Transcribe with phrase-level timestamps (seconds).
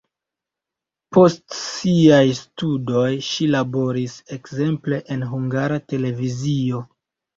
[1.17, 6.83] Post siaj studoj ŝi laboris ekzemple en Hungara Televizio.